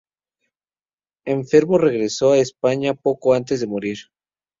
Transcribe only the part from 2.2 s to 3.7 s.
a España poco antes de